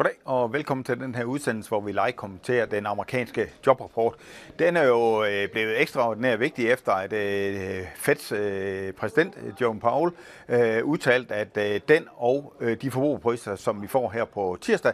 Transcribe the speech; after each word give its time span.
Goddag 0.00 0.16
og 0.24 0.52
velkommen 0.52 0.84
til 0.84 1.00
den 1.00 1.14
her 1.14 1.24
udsendelse, 1.24 1.68
hvor 1.68 1.80
vi 1.80 1.92
live 1.92 2.12
kommenterer 2.12 2.66
den 2.66 2.86
amerikanske 2.86 3.52
jobrapport. 3.66 4.14
Den 4.58 4.76
er 4.76 4.84
jo 4.84 5.24
øh, 5.24 5.48
blevet 5.48 5.80
ekstraordinært 5.80 6.40
vigtig 6.40 6.70
efter, 6.70 6.92
at 6.92 7.12
øh, 7.12 7.86
Feds 7.96 8.32
øh, 8.32 8.92
præsident 8.92 9.34
øh, 9.46 9.52
John 9.60 9.80
Powell 9.80 10.12
øh, 10.48 10.84
udtalte, 10.84 11.34
at 11.34 11.56
øh, 11.56 11.80
den 11.88 12.08
og 12.16 12.54
de 12.82 12.90
forbrugerpriser, 12.90 13.56
som 13.56 13.82
vi 13.82 13.86
får 13.86 14.10
her 14.10 14.24
på 14.24 14.58
tirsdag, 14.60 14.92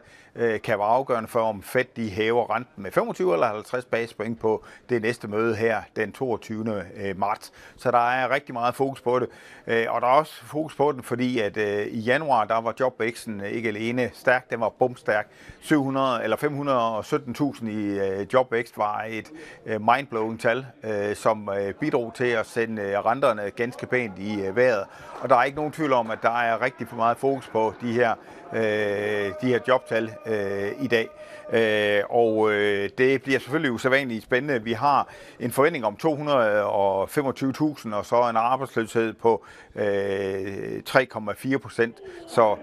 kan 0.64 0.78
være 0.78 0.88
afgørende 0.88 1.28
for, 1.28 1.40
om 1.40 1.62
Fed 1.62 1.84
de 1.96 2.10
hæver 2.10 2.54
renten 2.54 2.82
med 2.82 2.92
25 2.92 3.32
eller 3.32 3.46
50 3.46 3.84
basispoint 3.84 4.40
på 4.40 4.64
det 4.88 5.02
næste 5.02 5.28
møde 5.28 5.56
her 5.56 5.82
den 5.96 6.12
22. 6.12 6.84
marts. 7.16 7.52
Så 7.76 7.90
der 7.90 8.10
er 8.10 8.30
rigtig 8.30 8.52
meget 8.52 8.74
fokus 8.74 9.00
på 9.00 9.18
det. 9.18 9.28
Og 9.88 10.00
der 10.00 10.06
er 10.06 10.12
også 10.12 10.44
fokus 10.44 10.74
på 10.74 10.92
den, 10.92 11.02
fordi 11.02 11.38
at 11.38 11.56
i 11.90 11.98
januar, 11.98 12.44
der 12.44 12.60
var 12.60 12.74
jobvæksten 12.80 13.44
ikke 13.44 13.68
alene 13.68 14.10
stærk, 14.12 14.50
den 14.50 14.60
var 14.60 14.68
stærk. 14.98 15.28
700 15.60 16.22
eller 16.22 16.36
517.000 16.36 17.68
i 17.68 17.98
øh, 17.98 18.26
jobvækst 18.32 18.78
var 18.78 19.04
et 19.08 19.30
øh, 19.66 19.80
mindblowing 19.80 20.40
tal, 20.40 20.66
øh, 20.84 21.16
som 21.16 21.50
øh, 21.58 21.74
bidrog 21.74 22.14
til 22.14 22.24
at 22.24 22.46
sende 22.46 22.82
øh, 22.82 22.98
renterne 22.98 23.50
ganske 23.50 23.86
pænt 23.86 24.18
i 24.18 24.40
øh, 24.40 24.56
vejret. 24.56 24.84
Og 25.20 25.28
der 25.28 25.36
er 25.36 25.44
ikke 25.44 25.56
nogen 25.56 25.72
tvivl 25.72 25.92
om, 25.92 26.10
at 26.10 26.18
der 26.22 26.38
er 26.38 26.62
rigtig 26.62 26.88
for 26.88 26.96
meget 26.96 27.16
fokus 27.16 27.48
på 27.48 27.74
de 27.80 27.92
her, 27.92 28.14
øh, 28.52 29.32
de 29.42 29.46
her 29.46 29.58
jobtal 29.68 30.14
øh, 30.26 30.84
i 30.84 30.86
dag. 30.86 31.08
Øh, 31.52 32.02
og 32.10 32.52
øh, 32.52 32.90
det 32.98 33.22
bliver 33.22 33.38
selvfølgelig 33.38 33.72
usædvanligt 33.72 34.22
spændende. 34.22 34.62
Vi 34.62 34.72
har 34.72 35.08
en 35.40 35.52
forventning 35.52 35.84
om 35.84 35.96
225.000 36.02 37.94
og 37.94 38.06
så 38.06 38.28
en 38.30 38.36
arbejdsløshed 38.36 39.12
på 39.12 39.44
øh, 39.74 40.82
3,4 40.88 41.58
procent. 41.58 41.96
Så 42.28 42.56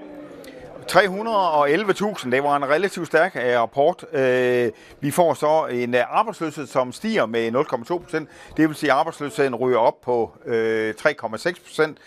311.000, 0.91 2.29
det 2.29 2.43
var 2.43 2.55
en 2.55 2.69
relativt 2.69 3.07
stærk 3.07 3.35
øh, 3.35 3.59
rapport. 3.59 4.05
Øh, 4.13 4.71
vi 4.99 5.11
får 5.11 5.33
så 5.33 5.67
en 5.71 5.95
øh, 5.95 6.01
arbejdsløshed, 6.09 6.67
som 6.67 6.91
stiger 6.91 7.25
med 7.25 7.51
0,2 7.51 7.97
procent. 7.97 8.29
Det 8.57 8.67
vil 8.67 8.75
sige, 8.75 8.91
at 8.91 8.97
arbejdsløsheden 8.97 9.55
ryger 9.55 9.77
op 9.77 10.01
på 10.01 10.31
3,6 10.45 11.63
procent. 11.65 11.97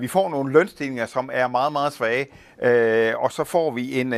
Vi 0.00 0.08
får 0.08 0.28
nogle 0.28 0.52
lønstigninger, 0.52 1.06
som 1.06 1.30
er 1.32 1.48
meget, 1.48 1.72
meget 1.72 1.92
svage. 1.92 2.26
Og 3.16 3.32
så 3.32 3.44
får 3.44 3.70
vi 3.70 4.00
en 4.00 4.12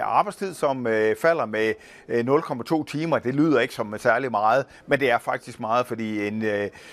arbejdstid, 0.00 0.54
som 0.54 0.84
falder 1.22 1.46
med 1.46 1.74
0,2 2.08 2.84
timer. 2.84 3.18
Det 3.18 3.34
lyder 3.34 3.60
ikke 3.60 3.74
som 3.74 3.94
særlig 3.98 4.30
meget, 4.30 4.66
men 4.86 5.00
det 5.00 5.10
er 5.10 5.18
faktisk 5.18 5.60
meget, 5.60 5.86
fordi 5.86 6.26
en 6.26 6.44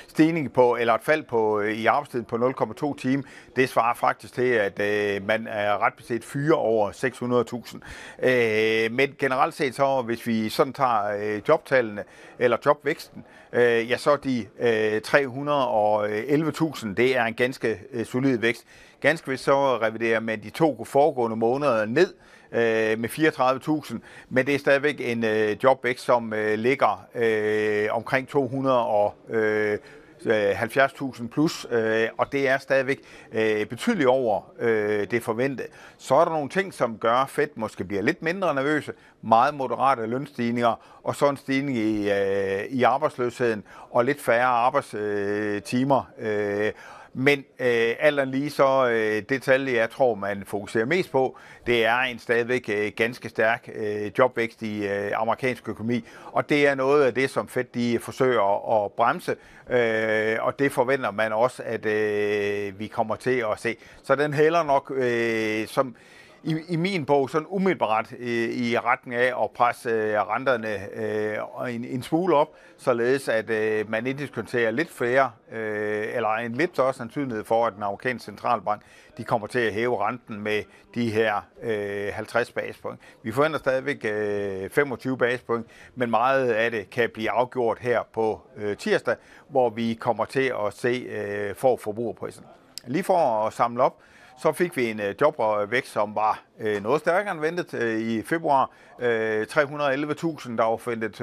stigning 0.07 0.53
på, 0.53 0.75
eller 0.75 0.93
et 0.93 1.03
fald 1.03 1.23
på, 1.23 1.61
i 1.61 1.85
arbejdstiden 1.85 2.25
på 2.25 2.35
0,2 2.35 2.97
timer, 2.97 3.23
det 3.55 3.69
svarer 3.69 3.93
faktisk 3.93 4.33
til, 4.33 4.51
at 4.51 4.79
man 5.23 5.47
er 5.49 5.85
ret 5.85 5.93
beset 5.93 6.23
fyre 6.23 6.54
fyre 6.55 6.61
over 6.61 6.91
600.000. 6.91 8.27
Øh, 8.29 8.91
men 8.91 9.15
generelt 9.19 9.53
set 9.53 9.75
så, 9.75 10.01
hvis 10.01 10.27
vi 10.27 10.49
sådan 10.49 10.73
tager 10.73 11.35
øh, 11.35 11.41
jobtallene, 11.47 12.03
eller 12.39 12.57
jobvæksten, 12.65 13.23
øh, 13.53 13.89
ja, 13.89 13.97
så 13.97 14.11
er 14.11 14.17
de 14.17 14.45
øh, 14.59 15.01
311.000, 15.07 16.93
det 16.93 17.17
er 17.17 17.23
en 17.23 17.33
ganske 17.33 17.79
øh, 17.91 18.05
solid 18.05 18.37
vækst. 18.37 18.63
Ganske 19.01 19.31
vist 19.31 19.43
så 19.43 19.77
reviderer 19.77 20.19
man 20.19 20.43
de 20.43 20.49
to 20.49 20.85
foregående 20.85 21.37
måneder 21.37 21.85
ned, 21.85 22.13
øh, 22.51 22.99
med 22.99 23.09
34.000, 23.09 23.97
men 24.29 24.45
det 24.45 24.55
er 24.55 24.59
stadigvæk 24.59 24.95
en 24.99 25.23
øh, 25.23 25.57
jobvækst, 25.63 26.05
som 26.05 26.33
øh, 26.33 26.59
ligger 26.59 27.05
øh, 27.15 27.87
omkring 27.91 28.27
200 28.27 28.85
og 28.85 29.13
øh, 29.29 29.77
Øh, 30.25 30.61
70.000 30.61 31.27
plus, 31.27 31.67
øh, 31.71 32.07
og 32.17 32.31
det 32.31 32.49
er 32.49 32.57
stadigvæk 32.57 32.99
øh, 33.31 33.65
betydeligt 33.65 34.07
over 34.07 34.41
øh, 34.59 35.11
det 35.11 35.23
forventede. 35.23 35.67
Så 35.97 36.15
er 36.15 36.25
der 36.25 36.31
nogle 36.31 36.49
ting, 36.49 36.73
som 36.73 36.97
gør, 36.97 37.13
at 37.13 37.29
Fed 37.29 37.47
måske 37.55 37.83
bliver 37.83 38.01
lidt 38.01 38.21
mindre 38.21 38.55
nervøse, 38.55 38.93
meget 39.21 39.53
moderate 39.53 40.05
lønstigninger, 40.05 40.99
og 41.03 41.15
så 41.15 41.29
en 41.29 41.37
stigning 41.37 41.77
i, 41.77 42.11
øh, 42.11 42.63
i 42.69 42.83
arbejdsløsheden, 42.83 43.63
og 43.91 44.05
lidt 44.05 44.21
færre 44.21 44.45
arbejdstimer. 44.45 46.11
Øh, 46.19 46.71
men 47.17 47.39
øh, 47.39 47.95
alt 47.99 48.27
lige 48.27 48.49
så 48.49 48.89
øh, 48.89 49.23
det 49.29 49.41
tal, 49.41 49.69
jeg 49.69 49.89
tror, 49.89 50.15
man 50.15 50.43
fokuserer 50.45 50.85
mest 50.85 51.11
på, 51.11 51.37
det 51.67 51.85
er 51.85 51.97
en 51.97 52.19
stadigvæk 52.19 52.69
øh, 52.69 52.91
ganske 52.95 53.29
stærk 53.29 53.69
øh, 53.75 54.11
jobvækst 54.17 54.61
i 54.61 54.87
øh, 54.87 55.11
amerikansk 55.15 55.69
økonomi. 55.69 56.03
Og 56.31 56.49
det 56.49 56.67
er 56.67 56.75
noget 56.75 57.03
af 57.03 57.13
det, 57.13 57.29
som 57.29 57.47
Fed 57.47 57.63
de 57.63 57.99
forsøger 57.99 58.75
at, 58.75 58.85
at 58.85 58.91
bremse, 58.91 59.35
øh, 59.69 60.37
og 60.41 60.59
det 60.59 60.71
forventer 60.71 61.11
man 61.11 61.33
også, 61.33 61.63
at 61.65 61.85
øh, 61.85 62.79
vi 62.79 62.87
kommer 62.87 63.15
til 63.15 63.45
at 63.51 63.59
se. 63.59 63.75
Så 64.03 64.15
den 64.15 64.33
hælder 64.33 64.63
nok 64.63 64.91
øh, 64.95 65.67
som 65.67 65.95
i, 66.45 66.55
i 66.69 66.75
min 66.75 67.05
bog 67.05 67.29
sådan 67.29 67.47
umiddelbart 67.49 68.13
øh, 68.19 68.49
i 68.49 68.77
retning 68.77 69.15
af 69.15 69.43
at 69.43 69.51
presse 69.51 69.89
øh, 69.89 70.19
renterne 70.19 70.95
øh, 70.95 71.75
en, 71.75 71.85
en 71.85 72.03
smule 72.03 72.35
op, 72.35 72.47
således 72.77 73.27
at 73.27 73.49
øh, 73.49 73.89
man 73.89 74.07
indiskonterer 74.07 74.71
lidt 74.71 74.91
flere, 74.91 75.31
øh, 75.51 76.15
eller 76.15 76.29
en 76.29 76.53
lidt 76.53 76.71
større 76.73 76.93
sandsynlighed 76.93 77.43
for, 77.43 77.67
at 77.67 77.73
den 77.73 77.83
amerikanske 77.83 78.25
centralbank 78.25 78.81
de 79.17 79.23
kommer 79.23 79.47
til 79.47 79.59
at 79.59 79.73
hæve 79.73 80.07
renten 80.07 80.39
med 80.39 80.63
de 80.95 81.11
her 81.11 81.41
øh, 81.63 82.13
50 82.13 82.51
basispoint. 82.51 82.99
Vi 83.23 83.31
forventer 83.31 83.59
stadigvæk 83.59 84.05
øh, 84.05 84.69
25 84.69 85.17
basispoint, 85.17 85.67
men 85.95 86.09
meget 86.09 86.51
af 86.51 86.71
det 86.71 86.89
kan 86.89 87.09
blive 87.13 87.31
afgjort 87.31 87.79
her 87.79 88.01
på 88.13 88.41
øh, 88.57 88.77
tirsdag, 88.77 89.15
hvor 89.47 89.69
vi 89.69 89.93
kommer 89.93 90.25
til 90.25 90.53
at 90.67 90.73
se 90.73 90.87
øh, 91.09 91.55
for 91.55 91.77
forbrugerprisen. 91.77 92.43
Lige 92.87 93.03
for 93.03 93.47
at 93.47 93.53
samle 93.53 93.83
op, 93.83 93.95
så 94.37 94.51
fik 94.51 94.77
vi 94.77 94.89
en 94.89 94.99
øh, 94.99 95.15
jobvækst, 95.21 95.91
som 95.91 96.15
var 96.15 96.43
øh, 96.59 96.83
noget 96.83 97.01
stærkere 97.01 97.31
end 97.31 97.41
ventet 97.41 97.73
øh, 97.73 97.99
i 97.99 98.21
februar. 98.21 98.71
311.000, 98.95 99.05
der 99.05 100.63
var 100.63 100.77
forventet 100.77 101.21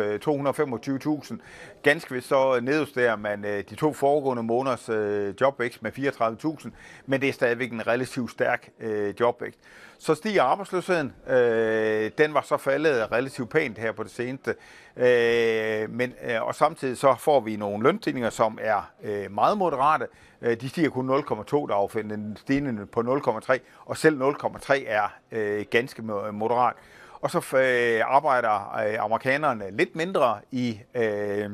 225.000. 1.32 1.36
Ganske 1.82 2.14
vist 2.14 2.28
så 2.28 2.60
nedjusterer 2.62 3.16
man 3.16 3.42
de 3.42 3.74
to 3.74 3.92
foregående 3.92 4.42
måneders 4.42 4.88
jobvækst 5.40 5.82
med 5.82 5.92
34.000, 5.98 6.70
men 7.06 7.20
det 7.20 7.28
er 7.28 7.32
stadigvæk 7.32 7.72
en 7.72 7.86
relativt 7.86 8.30
stærk 8.30 8.68
jobvækst. 9.20 9.58
Så 9.98 10.14
stiger 10.14 10.42
arbejdsløsheden. 10.42 11.12
Den 12.18 12.34
var 12.34 12.44
så 12.48 12.56
faldet 12.56 13.12
relativt 13.12 13.50
pænt 13.50 13.78
her 13.78 13.92
på 13.92 14.02
det 14.02 14.10
seneste. 14.10 14.54
Men, 15.88 16.14
og 16.40 16.54
samtidig 16.54 16.98
så 16.98 17.14
får 17.18 17.40
vi 17.40 17.56
nogle 17.56 17.82
lønstigninger, 17.82 18.30
som 18.30 18.58
er 18.60 18.92
meget 19.28 19.58
moderate. 19.58 20.06
De 20.60 20.68
stiger 20.68 20.90
kun 20.90 21.10
0,2, 21.10 21.66
der 21.68 21.74
affinder 21.74 22.16
en 22.16 22.36
stigning 22.40 22.90
på 22.90 23.01
0,3, 23.02 23.58
og 23.84 23.96
selv 23.96 24.22
0,3 24.22 24.82
er 24.86 25.14
øh, 25.32 25.64
ganske 25.70 26.02
moderat. 26.32 26.74
Og 27.20 27.30
så 27.30 27.56
øh, 27.56 28.14
arbejder 28.14 28.76
øh, 28.76 29.04
amerikanerne 29.04 29.70
lidt 29.70 29.96
mindre 29.96 30.38
i, 30.50 30.80
øh, 30.94 31.50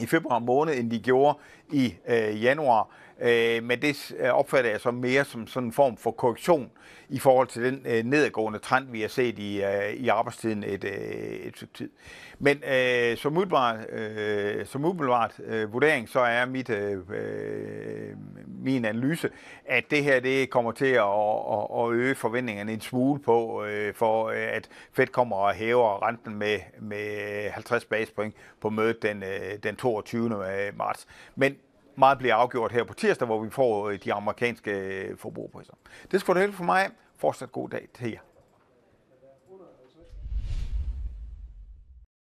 i 0.00 0.06
februar 0.06 0.38
måned, 0.38 0.74
end 0.74 0.90
de 0.90 0.98
gjorde 0.98 1.38
i 1.72 1.94
øh, 2.08 2.42
januar. 2.42 2.88
Øh, 3.20 3.62
men 3.62 3.82
det 3.82 4.12
øh, 4.18 4.30
opfatter 4.30 4.70
jeg 4.70 4.80
så 4.80 4.90
mere 4.90 5.24
som 5.24 5.46
sådan 5.46 5.68
en 5.68 5.72
form 5.72 5.96
for 5.96 6.10
korrektion 6.10 6.70
i 7.08 7.18
forhold 7.18 7.48
til 7.48 7.64
den 7.64 7.86
øh, 7.86 8.04
nedadgående 8.04 8.58
trend, 8.58 8.90
vi 8.90 9.00
har 9.00 9.08
set 9.08 9.38
i, 9.38 9.62
øh, 9.62 9.92
i 9.92 10.08
arbejdstiden 10.08 10.64
et, 10.64 10.84
øh, 10.84 10.90
et 10.90 11.56
stykke 11.56 11.74
tid. 11.74 11.90
Men 12.38 12.62
øh, 12.72 13.16
som 13.16 13.32
umiddelbart, 13.32 13.90
øh, 13.92 14.66
som 14.66 14.84
umiddelbart 14.84 15.40
øh, 15.44 15.72
vurdering, 15.72 16.08
så 16.08 16.20
er 16.20 16.46
mit, 16.46 16.70
øh, 16.70 16.98
øh, 17.10 18.16
min 18.68 18.84
analyse, 18.84 19.30
at 19.66 19.90
det 19.90 20.04
her 20.04 20.20
det 20.20 20.50
kommer 20.50 20.72
til 20.72 20.86
at, 20.86 21.04
at, 21.54 21.66
at 21.80 21.92
øge 21.92 22.14
forventningerne 22.14 22.72
en 22.72 22.80
smule 22.80 23.20
på, 23.20 23.64
øh, 23.64 23.94
for 23.94 24.28
øh, 24.28 24.36
at 24.36 24.68
Fed 24.92 25.06
kommer 25.06 25.36
og 25.36 25.54
hæver 25.54 26.06
renten 26.06 26.34
med, 26.34 26.58
med 26.80 27.50
50 27.50 27.84
basispoint 27.84 28.34
på 28.60 28.70
mødet 28.70 29.02
den, 29.02 29.22
øh, 29.22 29.58
den 29.62 29.76
22. 29.76 30.24
Øh, 30.26 30.78
marts. 30.78 31.06
Men 31.36 31.56
meget 31.96 32.18
bliver 32.18 32.34
afgjort 32.34 32.72
her 32.72 32.84
på 32.84 32.94
tirsdag, 32.94 33.26
hvor 33.26 33.44
vi 33.44 33.50
får 33.50 33.88
øh, 33.88 33.98
de 34.04 34.12
amerikanske 34.12 34.72
forbrugerpriser. 35.16 35.72
Det 36.10 36.20
skal 36.20 36.34
det 36.34 36.40
hele 36.42 36.52
for 36.52 36.64
mig. 36.64 36.90
Fortsat 37.16 37.52
god 37.52 37.68
dag 37.68 37.88
til 37.94 38.10
jer. 38.10 38.20